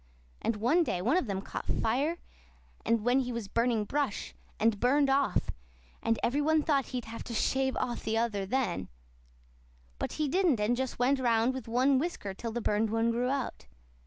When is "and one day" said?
0.41-0.99